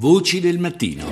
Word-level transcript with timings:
Voci 0.00 0.40
del 0.40 0.58
mattino. 0.58 1.04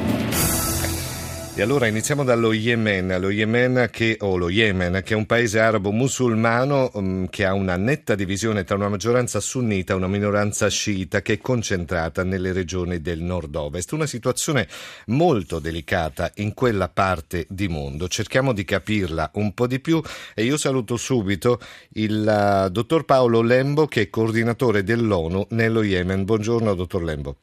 E 1.54 1.60
allora 1.60 1.88
iniziamo 1.88 2.24
dallo 2.24 2.54
Yemen, 2.54 3.20
lo 3.20 3.28
Yemen 3.28 3.90
che, 3.92 4.16
o 4.20 4.38
lo 4.38 4.48
Yemen, 4.48 5.02
che 5.04 5.12
è 5.12 5.16
un 5.16 5.26
paese 5.26 5.60
arabo 5.60 5.90
musulmano 5.90 6.88
um, 6.94 7.28
che 7.28 7.44
ha 7.44 7.52
una 7.52 7.76
netta 7.76 8.14
divisione 8.14 8.64
tra 8.64 8.76
una 8.76 8.88
maggioranza 8.88 9.40
sunnita 9.40 9.92
e 9.92 9.96
una 9.96 10.08
minoranza 10.08 10.68
sciita 10.68 11.20
che 11.20 11.34
è 11.34 11.38
concentrata 11.38 12.24
nelle 12.24 12.52
regioni 12.52 13.02
del 13.02 13.20
nord-ovest. 13.20 13.92
Una 13.92 14.06
situazione 14.06 14.66
molto 15.08 15.58
delicata 15.58 16.32
in 16.36 16.54
quella 16.54 16.88
parte 16.88 17.44
di 17.50 17.68
mondo. 17.68 18.08
Cerchiamo 18.08 18.54
di 18.54 18.64
capirla 18.64 19.32
un 19.34 19.52
po' 19.52 19.66
di 19.66 19.80
più 19.80 20.00
e 20.34 20.44
io 20.44 20.56
saluto 20.56 20.96
subito 20.96 21.60
il 21.90 22.64
uh, 22.66 22.70
dottor 22.70 23.04
Paolo 23.04 23.42
Lembo 23.42 23.84
che 23.86 24.00
è 24.00 24.08
coordinatore 24.08 24.82
dell'ONU 24.82 25.48
nello 25.50 25.82
Yemen. 25.82 26.24
Buongiorno 26.24 26.72
dottor 26.72 27.02
Lembo. 27.02 27.36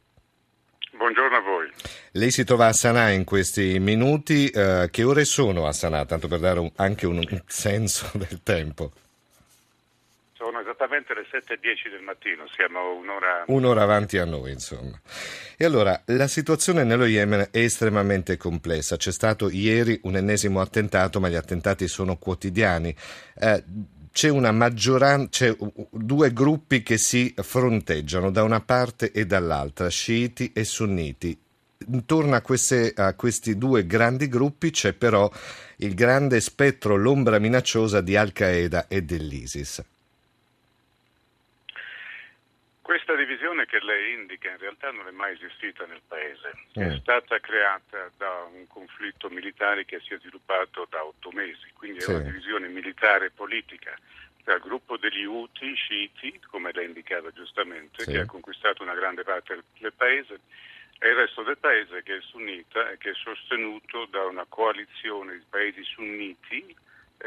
Buongiorno 0.98 1.36
a 1.36 1.42
voi. 1.42 1.70
Lei 2.12 2.32
si 2.32 2.46
trova 2.46 2.68
a 2.68 2.74
Sanaa 2.74 3.10
in 3.10 3.26
questi 3.26 3.80
minuti. 3.80 4.50
Uh, 4.54 4.90
che 4.90 5.04
ore 5.04 5.26
sono 5.26 5.68
a 5.68 5.74
Sanaa, 5.74 6.06
tanto 6.06 6.28
per 6.28 6.40
dare 6.40 6.60
un, 6.60 6.72
anche 6.78 7.06
un, 7.06 7.18
un, 7.18 7.42
senso 7.48 8.10
del 8.18 8.42
tempo? 8.44 8.92
Sono 10.34 10.62
esattamente 10.62 11.14
le 11.14 11.26
7.10 11.30 11.90
del 11.90 12.02
mattino, 12.02 12.46
siamo 12.48 12.94
un'ora... 12.94 13.44
Un'ora 13.48 13.82
avanti 13.82 14.18
a 14.18 14.26
noi, 14.26 14.52
insomma. 14.52 15.00
E 15.58 15.66
allora, 15.66 16.02
la 16.06 16.28
situazione 16.28 16.84
nello 16.84 17.06
Yemen 17.06 17.48
è 17.52 17.58
estremamente 17.60 18.38
complessa. 18.38 18.96
C'è 18.96 19.12
stato 19.12 19.50
ieri 19.50 20.00
un 20.04 20.16
ennesimo 20.16 20.62
attentato, 20.62 21.20
ma 21.20 21.30
gli 21.30 21.36
attentati 21.36 21.88
sono 21.88 22.18
quotidiani. 22.18 22.96
Uh, 23.36 23.64
c'è 24.16 24.30
una 24.30 24.54
maggioranza, 24.54 25.28
c'è 25.30 25.58
due 25.92 26.32
gruppi 26.32 26.82
che 26.84 26.98
si 26.98 27.34
fronteggiano 27.36 28.32
da 28.32 28.44
una 28.44 28.62
parte 28.62 29.12
e 29.12 29.26
dall'altra, 29.26 29.90
sciiti 29.90 30.54
e 30.54 30.64
sunniti. 30.64 31.38
Intorno 31.92 32.34
a, 32.34 32.40
queste, 32.40 32.94
a 32.96 33.14
questi 33.16 33.58
due 33.58 33.86
grandi 33.86 34.30
gruppi 34.30 34.72
c'è 34.72 34.94
però 34.94 35.30
il 35.80 35.94
grande 35.96 36.40
spettro, 36.40 36.96
l'ombra 36.96 37.40
minacciosa 37.40 38.00
di 38.00 38.16
Al-Qaeda 38.16 38.88
e 38.88 39.04
dell'ISIS. 39.04 39.84
Questa 42.86 43.16
divisione 43.16 43.66
che 43.66 43.80
lei 43.80 44.14
indica 44.14 44.52
in 44.52 44.60
realtà 44.60 44.92
non 44.92 45.08
è 45.08 45.12
mai 45.12 45.34
esistita 45.34 45.88
nel 45.88 46.04
paese, 46.08 46.54
è 46.74 46.96
stata 47.00 47.40
creata 47.40 48.12
da 48.16 48.48
un 48.54 48.68
conflitto 48.68 49.28
militare 49.28 49.86
che 49.86 50.00
si 50.02 50.14
è 50.14 50.20
sviluppato 50.20 50.86
da 50.88 51.04
otto 51.04 51.32
mesi, 51.32 51.66
quindi 51.74 52.00
sì. 52.00 52.12
è 52.12 52.14
una 52.14 52.26
divisione 52.26 52.68
militare 52.68 53.26
e 53.26 53.32
politica 53.32 53.98
tra 54.44 54.54
il 54.54 54.62
gruppo 54.62 54.98
degli 54.98 55.26
Houthi, 55.26 55.74
sciiti, 55.74 56.40
come 56.48 56.72
lei 56.74 56.86
indicava 56.86 57.32
giustamente, 57.32 58.04
sì. 58.04 58.12
che 58.12 58.20
ha 58.20 58.26
conquistato 58.28 58.84
una 58.84 58.94
grande 58.94 59.24
parte 59.24 59.64
del 59.80 59.94
paese, 59.94 60.42
e 61.00 61.10
il 61.10 61.16
resto 61.16 61.42
del 61.42 61.58
paese 61.58 62.04
che 62.04 62.18
è 62.18 62.22
sunnita 62.22 62.92
e 62.92 63.00
che 63.00 63.10
è 63.10 63.16
sostenuto 63.16 64.06
da 64.12 64.26
una 64.26 64.46
coalizione 64.48 65.34
di 65.34 65.46
paesi 65.50 65.84
sunniti 65.84 66.64
eh, 66.64 66.76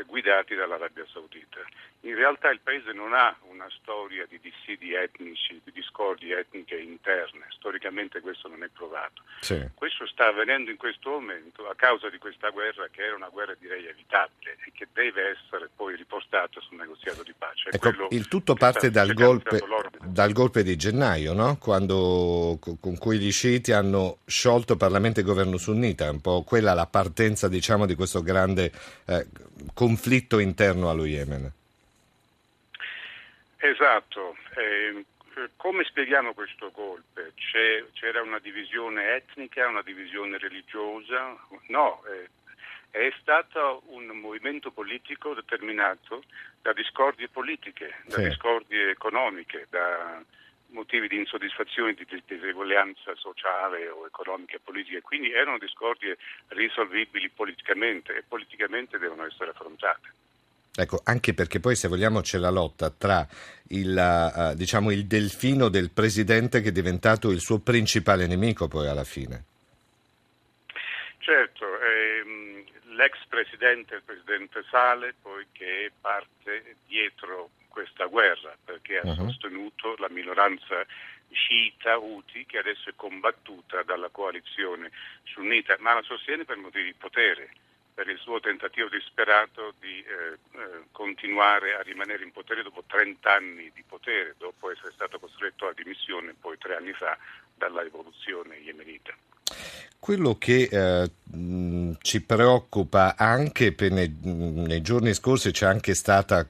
guidati 0.06 0.54
dall'Arabia 0.54 1.06
Saudita. 1.12 1.60
In 2.02 2.14
realtà 2.14 2.50
il 2.50 2.60
paese 2.60 2.92
non 2.92 3.12
ha 3.12 3.36
una 3.48 3.66
storia 3.80 4.24
di 4.26 4.38
dissidi 4.40 4.94
etnici, 4.94 5.60
di 5.64 5.72
discordi 5.72 6.30
etniche 6.30 6.76
interne, 6.76 7.46
storicamente 7.50 8.20
questo 8.20 8.48
non 8.48 8.62
è 8.62 8.68
provato. 8.68 9.22
Sì. 9.40 9.68
Questo 9.74 10.06
sta 10.06 10.26
avvenendo 10.26 10.70
in 10.70 10.76
questo 10.76 11.10
momento 11.10 11.68
a 11.68 11.74
causa 11.74 12.08
di 12.08 12.18
questa 12.18 12.50
guerra 12.50 12.86
che 12.90 13.02
era 13.02 13.16
una 13.16 13.28
guerra 13.28 13.54
direi 13.58 13.86
evitabile 13.86 14.56
e 14.64 14.72
che 14.72 14.86
deve 14.92 15.30
essere 15.30 15.68
poi 15.74 15.96
ripostata 15.96 16.60
sul 16.60 16.76
negoziato 16.76 17.22
di 17.22 17.34
pace. 17.36 17.70
Ecco, 17.70 18.08
il 18.10 18.28
tutto 18.28 18.54
parte 18.54 18.90
dal 18.90 19.12
golpe, 19.12 19.60
dal 20.08 20.32
golpe, 20.32 20.62
di 20.62 20.76
gennaio, 20.76 21.32
no? 21.32 21.56
Quando, 21.58 22.58
con 22.60 22.98
cui 22.98 23.18
gli 23.18 23.30
sciiti 23.30 23.72
hanno 23.72 24.18
sciolto 24.26 24.76
Parlamento 24.76 25.20
e 25.20 25.22
governo 25.22 25.56
sunnita, 25.56 26.10
un 26.10 26.20
po' 26.20 26.42
quella 26.42 26.74
la 26.74 26.86
partenza 26.86 27.48
diciamo, 27.48 27.86
di 27.86 27.94
questo 27.94 28.22
grande 28.22 28.72
eh, 29.06 29.26
conflitto 29.74 30.38
interno 30.38 30.90
allo 30.90 31.04
Yemen. 31.04 31.52
Esatto. 33.58 34.36
Eh, 34.56 35.04
come 35.56 35.84
spieghiamo 35.84 36.32
questo 36.34 36.70
golpe? 36.72 37.32
C'è, 37.34 37.84
c'era 37.92 38.22
una 38.22 38.38
divisione 38.38 39.14
etnica, 39.14 39.68
una 39.68 39.82
divisione 39.82 40.38
religiosa? 40.38 41.36
No, 41.68 42.02
eh, 42.06 42.28
è 42.90 43.12
stato 43.20 43.82
un 43.86 44.06
movimento 44.06 44.70
politico 44.70 45.34
determinato 45.34 46.22
da 46.62 46.72
discordie 46.72 47.28
politiche, 47.28 47.94
da 48.06 48.16
sì. 48.16 48.24
discordie 48.24 48.90
economiche, 48.90 49.66
da 49.70 50.22
motivi 50.70 51.08
di 51.08 51.16
insoddisfazione, 51.16 51.94
di 51.94 52.06
diseguaglianza 52.26 53.14
sociale 53.16 53.88
o 53.88 54.06
economica 54.06 54.56
e 54.56 54.60
politica, 54.62 55.00
quindi 55.00 55.32
erano 55.32 55.58
discordie 55.58 56.18
risolvibili 56.48 57.28
politicamente 57.30 58.16
e 58.16 58.24
politicamente 58.26 58.98
devono 58.98 59.24
essere 59.24 59.50
affrontate. 59.50 60.12
Ecco, 60.74 61.00
anche 61.04 61.34
perché 61.34 61.58
poi 61.58 61.74
se 61.74 61.88
vogliamo 61.88 62.20
c'è 62.20 62.38
la 62.38 62.50
lotta 62.50 62.90
tra 62.90 63.26
il, 63.68 63.96
uh, 63.96 64.54
diciamo, 64.54 64.92
il 64.92 65.06
delfino 65.06 65.68
del 65.68 65.90
presidente 65.90 66.60
che 66.60 66.68
è 66.68 66.72
diventato 66.72 67.30
il 67.30 67.40
suo 67.40 67.58
principale 67.58 68.26
nemico 68.26 68.68
poi 68.68 68.86
alla 68.86 69.04
fine. 69.04 69.44
Certo, 71.28 71.78
ehm, 71.78 72.64
l'ex 72.96 73.18
presidente, 73.28 73.96
il 73.96 74.02
presidente 74.02 74.64
Sale, 74.70 75.14
poi 75.20 75.44
che 75.52 75.84
è 75.84 75.90
parte 76.00 76.76
dietro 76.86 77.50
questa 77.68 78.06
guerra 78.06 78.56
perché 78.64 78.96
ha 78.96 79.02
uh-huh. 79.04 79.28
sostenuto 79.28 79.94
la 79.98 80.08
minoranza 80.08 80.86
sciita 81.30 81.98
Houthi 81.98 82.46
che 82.46 82.56
adesso 82.56 82.88
è 82.88 82.94
combattuta 82.96 83.82
dalla 83.82 84.08
coalizione 84.08 84.90
sunnita, 85.24 85.76
ma 85.80 85.92
la 85.92 86.02
sostiene 86.02 86.46
per 86.46 86.56
motivi 86.56 86.86
di 86.86 86.94
potere 86.94 87.50
per 87.92 88.08
il 88.08 88.18
suo 88.20 88.40
tentativo 88.40 88.88
disperato 88.88 89.74
di 89.80 90.02
eh, 90.02 90.32
eh, 90.32 90.84
continuare 90.92 91.74
a 91.74 91.82
rimanere 91.82 92.24
in 92.24 92.32
potere 92.32 92.62
dopo 92.62 92.84
30 92.86 93.30
anni 93.30 93.70
di 93.74 93.84
potere, 93.86 94.34
dopo 94.38 94.70
essere 94.70 94.92
stato 94.92 95.18
costretto 95.18 95.66
a 95.66 95.74
dimissione 95.74 96.32
poi 96.40 96.56
tre 96.56 96.76
anni 96.76 96.94
fa 96.94 97.18
dalla 97.54 97.82
rivoluzione 97.82 98.56
yemenita. 98.56 99.14
Quello 99.98 100.36
che 100.38 100.68
eh, 100.70 101.10
ci 102.00 102.22
preoccupa 102.22 103.14
anche 103.16 103.74
nei, 103.90 104.16
nei, 104.22 104.80
giorni 104.80 105.12
scorsi 105.12 105.50
c'è 105.50 105.66
anche 105.66 105.94
stata 105.94 106.48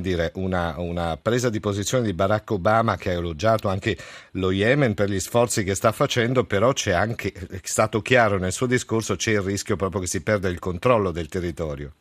dire, 0.00 0.30
una, 0.36 0.74
una, 0.78 1.16
presa 1.20 1.48
di 1.50 1.58
posizione 1.58 2.04
di 2.04 2.12
Barack 2.12 2.50
Obama 2.50 2.96
che 2.96 3.10
ha 3.10 3.14
elogiato 3.14 3.68
anche 3.68 3.96
lo 4.32 4.52
Yemen 4.52 4.94
per 4.94 5.10
gli 5.10 5.18
sforzi 5.18 5.64
che 5.64 5.74
sta 5.74 5.90
facendo, 5.90 6.44
però 6.44 6.72
c'è 6.72 6.92
anche, 6.92 7.32
è 7.32 7.60
stato 7.64 8.02
chiaro 8.02 8.38
nel 8.38 8.52
suo 8.52 8.66
discorso, 8.66 9.16
c'è 9.16 9.32
il 9.32 9.40
rischio 9.40 9.74
proprio 9.74 10.02
che 10.02 10.06
si 10.06 10.20
perda 10.20 10.48
il 10.48 10.60
controllo 10.60 11.10
del 11.10 11.28
territorio. 11.28 11.92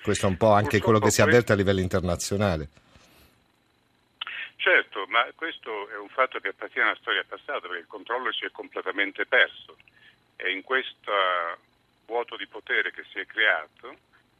Questo 0.00 0.26
è 0.26 0.28
un 0.28 0.36
po' 0.36 0.52
anche 0.52 0.80
quello 0.80 1.00
che 1.00 1.10
si 1.10 1.22
avverte 1.22 1.52
a 1.52 1.56
livello 1.56 1.80
internazionale. 1.80 2.68
Certo, 4.66 5.06
ma 5.06 5.24
questo 5.36 5.88
è 5.90 5.96
un 5.96 6.08
fatto 6.08 6.40
che 6.40 6.48
appartiene 6.48 6.88
alla 6.88 6.98
storia 6.98 7.22
passata, 7.22 7.68
perché 7.68 7.82
il 7.82 7.86
controllo 7.86 8.32
si 8.32 8.46
è 8.46 8.50
completamente 8.50 9.24
perso 9.24 9.76
e 10.34 10.50
in 10.50 10.64
questo 10.64 11.12
vuoto 12.04 12.36
di 12.36 12.48
potere 12.48 12.90
che 12.90 13.04
si 13.12 13.20
è 13.20 13.26
creato 13.26 13.96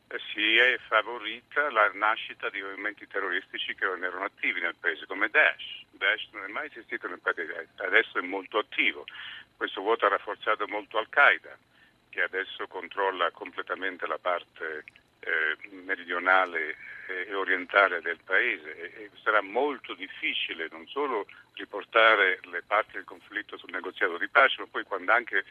eh, 0.09 0.19
si 0.33 0.57
è 0.57 0.79
favorita 0.89 1.71
la 1.71 1.93
nascita 1.95 2.51
di 2.51 2.61
movimenti 2.61 3.07
terroristici 3.07 3.77
che 3.77 3.85
non 3.85 4.03
erano 4.03 4.25
attivi 4.25 4.61
nel 4.61 4.75
paese, 4.75 5.07
come 5.07 5.29
Daesh. 5.29 5.85
Daesh 5.93 6.27
non 6.33 6.43
è 6.43 6.49
mai 6.49 6.67
esistito 6.67 7.07
nel 7.07 7.21
paese, 7.21 7.69
adesso 7.77 8.19
è 8.19 8.23
molto 8.23 8.59
attivo. 8.59 9.05
Questo 9.57 9.81
vuoto 9.81 10.07
ha 10.07 10.09
rafforzato 10.09 10.67
molto 10.67 10.99
Al-Qaeda, 10.99 11.57
che 12.11 12.23
adesso 12.23 12.67
controlla 12.67 13.31
completamente 13.31 14.09
la 14.09 14.19
parte 14.19 14.83
eh, 15.27 15.83
meridionale 15.85 16.77
e 17.07 17.35
orientale 17.35 18.01
del 18.01 18.19
paese 18.25 18.93
e 18.95 19.11
sarà 19.23 19.43
molto 19.43 19.95
difficile 19.95 20.69
non 20.71 20.87
solo 20.89 21.27
riportare 21.55 22.41
le 22.51 22.63
parti 22.67 22.93
del 22.95 23.05
conflitto 23.05 23.57
sul 23.57 23.71
negoziato 23.71 24.19
di 24.19 24.29
pace, 24.29 24.57
ma 24.59 24.67
poi 24.71 24.85
quando 24.85 25.13
anche 25.13 25.45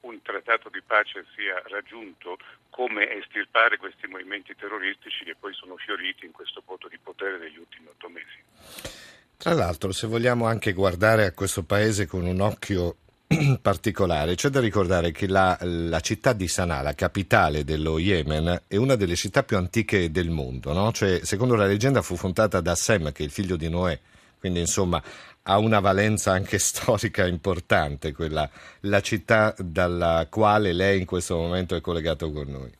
un 0.00 0.20
trattato 0.22 0.68
di 0.68 0.80
pace 0.82 1.24
sia 1.34 1.60
raggiunto, 1.66 2.38
come 2.70 3.10
estirpare 3.16 3.76
questi 3.76 4.06
movimenti 4.06 4.54
terroristici 4.54 5.24
che 5.24 5.34
poi 5.38 5.52
sono 5.54 5.76
fioriti 5.76 6.26
in 6.26 6.32
questo 6.32 6.62
voto 6.64 6.88
di 6.88 6.98
potere 6.98 7.38
degli 7.38 7.58
ultimi 7.58 7.88
otto 7.88 8.08
mesi. 8.08 9.04
Tra 9.36 9.52
l'altro, 9.52 9.92
se 9.92 10.06
vogliamo 10.06 10.46
anche 10.46 10.72
guardare 10.72 11.24
a 11.24 11.32
questo 11.32 11.64
paese 11.64 12.06
con 12.06 12.24
un 12.24 12.40
occhio 12.40 12.96
particolare. 13.60 14.34
C'è 14.34 14.48
da 14.48 14.60
ricordare 14.60 15.10
che 15.10 15.26
la, 15.26 15.56
la, 15.60 16.00
città 16.00 16.32
di 16.32 16.46
Sana'a, 16.46 16.82
la 16.82 16.94
capitale 16.94 17.64
dello 17.64 17.98
Yemen, 17.98 18.62
è 18.68 18.76
una 18.76 18.94
delle 18.94 19.16
città 19.16 19.42
più 19.42 19.56
antiche 19.56 20.10
del 20.10 20.30
mondo. 20.30 20.72
No? 20.72 20.92
Cioè, 20.92 21.24
secondo 21.24 21.54
la 21.54 21.66
leggenda 21.66 22.02
fu 22.02 22.16
fondata 22.16 22.60
da 22.60 22.74
Sem, 22.74 23.12
che 23.12 23.22
è 23.22 23.26
il 23.26 23.32
figlio 23.32 23.56
di 23.56 23.68
Noè. 23.68 23.98
Quindi, 24.38 24.60
insomma, 24.60 25.02
ha 25.42 25.58
una 25.58 25.80
valenza 25.80 26.32
anche 26.32 26.58
storica 26.60 27.26
importante, 27.26 28.12
quella, 28.12 28.48
la 28.80 29.00
città 29.00 29.54
dalla 29.58 30.26
quale 30.30 30.72
lei 30.72 31.00
in 31.00 31.06
questo 31.06 31.36
momento 31.36 31.74
è 31.74 31.80
collegato 31.80 32.30
con 32.30 32.48
noi. 32.48 32.72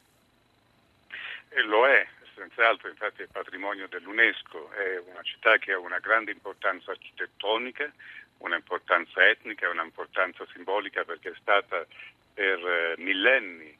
E 1.48 1.62
lo 1.62 1.86
è, 1.86 2.06
senz'altro, 2.34 2.88
infatti 2.88 3.22
è 3.22 3.26
patrimonio 3.32 3.88
dell'UNESCO, 3.88 4.70
è 4.72 5.02
una 5.10 5.22
città 5.22 5.56
che 5.58 5.72
ha 5.72 5.78
una 5.78 5.98
grande 5.98 6.30
importanza 6.30 6.90
architettonica, 6.90 7.90
un'importanza 8.38 9.26
etnica, 9.26 9.70
un'importanza 9.70 10.46
simbolica 10.52 11.04
perché 11.04 11.30
è 11.30 11.36
stata 11.40 11.86
per 12.34 12.58
eh, 12.58 12.94
millenni 12.98 13.76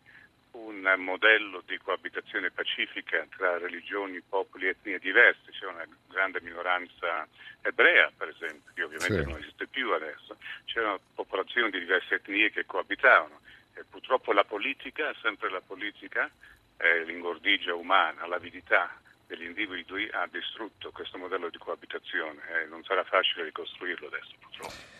un 0.52 0.94
modello 0.98 1.62
di 1.66 1.76
coabitazione 1.78 2.50
pacifica 2.50 3.26
tra 3.36 3.58
religioni, 3.58 4.22
popoli 4.26 4.66
e 4.66 4.70
etnie 4.70 4.98
diverse. 4.98 5.50
C'è 5.50 5.66
una 5.66 5.86
grande 6.08 6.40
minoranza 6.40 7.26
ebrea, 7.60 8.10
per 8.16 8.28
esempio, 8.28 8.72
che 8.74 8.82
ovviamente 8.82 9.22
sì. 9.22 9.28
non 9.28 9.38
esiste 9.38 9.66
più 9.66 9.92
adesso. 9.92 10.36
C'erano 10.64 11.00
popolazioni 11.14 11.70
di 11.70 11.80
diverse 11.80 12.14
etnie 12.14 12.50
che 12.50 12.64
coabitavano. 12.64 13.40
E 13.74 13.84
purtroppo 13.84 14.32
la 14.32 14.44
politica, 14.44 15.12
sempre 15.20 15.50
la 15.50 15.60
politica, 15.60 16.30
eh, 16.78 17.04
l'ingordigia 17.04 17.74
umana, 17.74 18.26
l'avidità 18.26 18.90
degli 19.26 19.44
individui 19.44 20.08
ha 20.12 20.28
distrutto 20.30 20.90
questo 20.92 21.18
modello 21.18 21.48
di 21.50 21.58
coabitazione 21.58 22.40
e 22.48 22.62
eh, 22.62 22.66
non 22.66 22.82
sarà 22.84 23.04
facile 23.04 23.44
ricostruirlo 23.44 24.06
adesso, 24.06 24.34
purtroppo. 24.40 24.94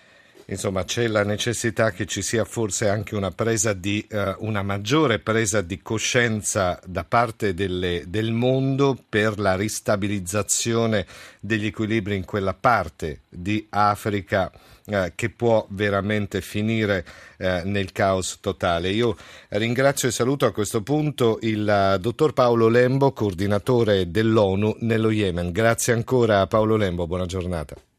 Insomma, 0.49 0.85
c'è 0.85 1.09
la 1.09 1.25
necessità 1.25 1.91
che 1.91 2.07
ci 2.07 2.23
sia 2.23 2.45
forse 2.45 2.89
anche 2.89 3.17
una, 3.17 3.33
di, 3.75 4.07
uh, 4.09 4.37
una 4.47 4.63
maggiore 4.63 5.19
presa 5.19 5.61
di 5.61 5.83
coscienza 5.83 6.79
da 6.85 7.03
parte 7.03 7.53
delle, 7.53 8.05
del 8.07 8.31
mondo 8.31 8.97
per 9.09 9.41
la 9.41 9.57
ristabilizzazione 9.57 11.05
degli 11.41 11.67
equilibri 11.67 12.15
in 12.15 12.25
quella 12.25 12.55
parte 12.55 13.23
di 13.29 13.67
Africa 13.71 14.53
uh, 14.87 15.13
che 15.15 15.31
può 15.31 15.67
veramente 15.71 16.41
finire 16.41 17.05
uh, 17.39 17.61
nel 17.65 17.93
caos 17.93 18.39
totale. 18.41 18.91
Io 18.91 19.17
ringrazio 19.51 20.09
e 20.09 20.13
saluto 20.13 20.47
a 20.47 20.53
questo 20.53 20.83
punto 20.83 21.39
il 21.43 21.99
dottor 22.01 22.33
Paolo 22.33 22.69
Lembo, 22.69 23.13
coordinatore 23.13 24.11
dell'ONU 24.11 24.77
nello 24.81 25.11
Yemen. 25.11 25.53
Grazie 25.53 25.93
ancora 25.93 26.47
Paolo 26.47 26.77
Lembo, 26.77 27.07
buona 27.07 27.27
giornata. 27.27 27.87